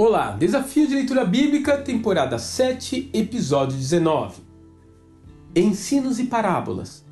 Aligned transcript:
Olá, 0.00 0.30
Desafio 0.30 0.86
de 0.86 0.94
Leitura 0.94 1.24
Bíblica, 1.24 1.76
temporada 1.76 2.38
7, 2.38 3.10
episódio 3.12 3.76
19. 3.76 4.42
Ensinos 5.56 6.20
e 6.20 6.26
parábolas. 6.26 7.04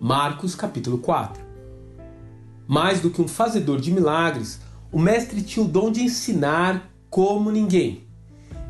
Marcos, 0.00 0.56
capítulo 0.56 0.98
4. 0.98 1.40
Mais 2.66 2.98
do 2.98 3.10
que 3.10 3.22
um 3.22 3.28
fazedor 3.28 3.80
de 3.80 3.92
milagres, 3.92 4.58
o 4.90 4.98
mestre 4.98 5.40
tinha 5.40 5.64
o 5.64 5.68
dom 5.68 5.92
de 5.92 6.02
ensinar 6.02 6.90
como 7.08 7.48
ninguém. 7.48 8.08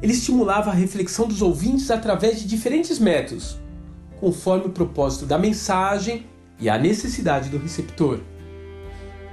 Ele 0.02 0.12
estimulava 0.12 0.68
a 0.70 0.75
reflexão 0.75 1.26
dos 1.26 1.40
ouvintes 1.40 1.90
através 1.90 2.40
de 2.40 2.46
diferentes 2.46 2.98
métodos, 2.98 3.57
conforme 4.20 4.66
o 4.66 4.72
propósito 4.72 5.25
da 5.25 5.39
mensagem 5.39 6.26
e 6.61 6.68
a 6.68 6.76
necessidade 6.76 7.48
do 7.48 7.57
receptor. 7.57 8.20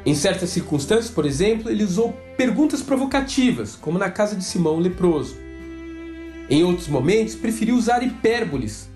Em 0.06 0.16
certas 0.16 0.50
circunstâncias, 0.52 1.10
por 1.10 1.26
exemplo, 1.26 1.70
ele 1.70 1.84
usou 1.84 2.14
perguntas 2.38 2.82
provocativas, 2.82 3.76
como 3.76 4.00
na 4.00 4.10
casa 4.10 4.36
de 4.36 4.44
Simão 4.44 4.76
o 4.76 4.80
leproso. 4.80 5.36
Em 6.50 6.64
outros 6.64 6.88
momentos, 6.88 7.36
preferiu 7.36 7.76
usar 7.76 8.02
hipérboles, 8.02 8.90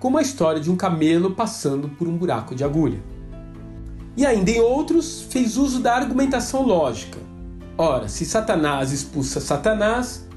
como 0.00 0.18
a 0.18 0.22
história 0.22 0.60
de 0.60 0.70
um 0.70 0.76
camelo 0.76 1.32
passando 1.32 1.88
por 1.88 2.08
um 2.08 2.16
buraco 2.16 2.54
de 2.54 2.64
agulha. 2.64 3.00
E 4.16 4.26
ainda 4.26 4.50
em 4.50 4.60
outros, 4.60 5.22
fez 5.30 5.56
uso 5.56 5.80
da 5.80 5.94
argumentação 5.94 6.66
lógica. 6.66 7.18
Ora, 7.78 8.08
se 8.08 8.26
Satanás 8.26 8.92
expulsa 8.92 9.40
Satanás, 9.40 10.28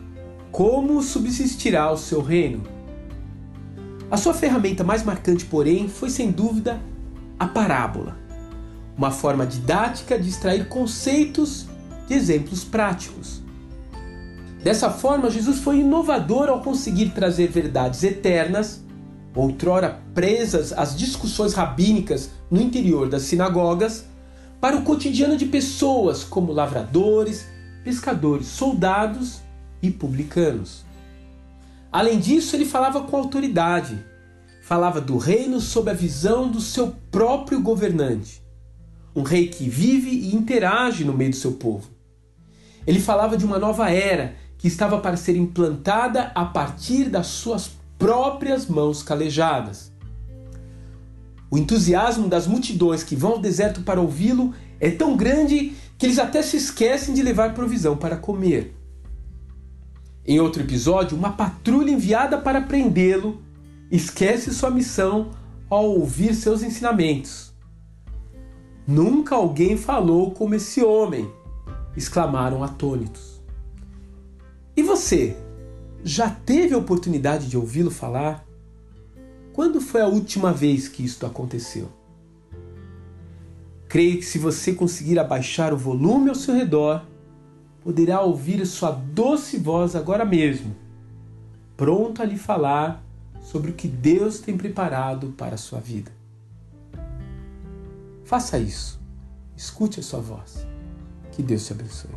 como 0.51 1.01
subsistirá 1.01 1.91
o 1.91 1.97
seu 1.97 2.21
reino? 2.21 2.61
A 4.11 4.15
sua 4.15 4.33
ferramenta 4.33 4.83
mais 4.83 5.03
marcante, 5.03 5.43
porém, 5.43 5.89
foi 5.89 6.09
sem 6.09 6.29
dúvida 6.29 6.79
a 7.39 7.47
parábola 7.47 8.23
uma 8.97 9.11
forma 9.11 9.45
didática 9.45 10.17
de 10.19 10.29
extrair 10.29 10.67
conceitos 10.67 11.65
de 12.07 12.13
exemplos 12.13 12.63
práticos. 12.63 13.41
Dessa 14.63 14.89
forma, 14.89 15.29
Jesus 15.29 15.59
foi 15.59 15.79
inovador 15.79 16.47
ao 16.47 16.61
conseguir 16.61 17.09
trazer 17.09 17.47
verdades 17.47 18.03
eternas, 18.03 18.81
outrora 19.35 19.99
presas 20.13 20.71
às 20.71 20.95
discussões 20.95 21.53
rabínicas 21.53 22.29
no 22.49 22.61
interior 22.61 23.09
das 23.09 23.23
sinagogas, 23.23 24.05
para 24.61 24.77
o 24.77 24.83
cotidiano 24.83 25.35
de 25.35 25.45
pessoas 25.45 26.23
como 26.23 26.53
lavradores, 26.53 27.45
pescadores, 27.83 28.47
soldados 28.47 29.41
e 29.81 29.91
publicanos. 29.91 30.85
Além 31.91 32.17
disso, 32.17 32.55
ele 32.55 32.63
falava 32.63 33.01
com 33.01 33.17
autoridade, 33.17 34.03
falava 34.61 35.01
do 35.01 35.17
reino 35.17 35.59
sob 35.59 35.91
a 35.91 35.93
visão 35.93 36.49
do 36.49 36.61
seu 36.61 36.95
próprio 37.11 37.59
governante 37.59 38.42
um 39.15 39.21
rei 39.21 39.47
que 39.47 39.69
vive 39.69 40.09
e 40.09 40.35
interage 40.35 41.03
no 41.03 41.13
meio 41.13 41.31
do 41.31 41.35
seu 41.35 41.53
povo. 41.53 41.89
Ele 42.85 42.99
falava 42.99 43.37
de 43.37 43.45
uma 43.45 43.59
nova 43.59 43.89
era 43.89 44.35
que 44.57 44.67
estava 44.67 44.99
para 44.99 45.17
ser 45.17 45.35
implantada 45.35 46.31
a 46.33 46.45
partir 46.45 47.09
das 47.09 47.27
suas 47.27 47.71
próprias 47.97 48.67
mãos 48.67 49.03
calejadas. 49.03 49.91
O 51.49 51.57
entusiasmo 51.57 52.27
das 52.27 52.47
multidões 52.47 53.03
que 53.03 53.15
vão 53.15 53.33
ao 53.33 53.39
deserto 53.39 53.81
para 53.81 54.01
ouvi-lo 54.01 54.53
é 54.79 54.89
tão 54.89 55.15
grande 55.15 55.73
que 55.97 56.07
eles 56.07 56.17
até 56.17 56.41
se 56.41 56.57
esquecem 56.57 57.13
de 57.13 57.21
levar 57.21 57.53
provisão 57.53 57.95
para 57.95 58.17
comer. 58.17 58.75
Em 60.25 60.39
outro 60.39 60.63
episódio, 60.63 61.17
uma 61.17 61.33
patrulha 61.33 61.91
enviada 61.91 62.37
para 62.37 62.61
prendê-lo 62.61 63.41
esquece 63.91 64.53
sua 64.53 64.71
missão 64.71 65.31
ao 65.69 65.85
ouvir 65.85 66.33
seus 66.33 66.63
ensinamentos. 66.63 67.52
Nunca 68.87 69.35
alguém 69.35 69.77
falou 69.77 70.31
como 70.31 70.55
esse 70.55 70.83
homem! 70.83 71.31
exclamaram 71.95 72.63
atônitos. 72.63 73.41
E 74.75 74.81
você? 74.81 75.37
Já 76.03 76.29
teve 76.29 76.73
a 76.73 76.77
oportunidade 76.77 77.47
de 77.47 77.55
ouvi-lo 77.55 77.91
falar? 77.91 78.45
Quando 79.53 79.79
foi 79.79 80.01
a 80.01 80.07
última 80.07 80.51
vez 80.51 80.87
que 80.87 81.05
isto 81.05 81.25
aconteceu? 81.25 81.87
Creio 83.87 84.17
que 84.17 84.25
se 84.25 84.39
você 84.39 84.73
conseguir 84.73 85.19
abaixar 85.19 85.71
o 85.73 85.77
volume 85.77 86.29
ao 86.29 86.35
seu 86.35 86.55
redor, 86.55 87.05
poderá 87.83 88.21
ouvir 88.21 88.65
sua 88.65 88.91
doce 88.91 89.57
voz 89.57 89.95
agora 89.95 90.25
mesmo, 90.25 90.75
pronto 91.77 92.21
a 92.21 92.25
lhe 92.25 92.37
falar 92.37 93.03
sobre 93.39 93.71
o 93.71 93.75
que 93.75 93.87
Deus 93.87 94.39
tem 94.39 94.57
preparado 94.57 95.27
para 95.37 95.55
a 95.55 95.59
sua 95.59 95.79
vida. 95.79 96.11
Faça 98.23 98.57
isso. 98.57 98.99
Escute 99.55 99.99
a 99.99 100.03
sua 100.03 100.19
voz. 100.19 100.65
Que 101.31 101.43
Deus 101.43 101.65
te 101.65 101.73
abençoe. 101.73 102.11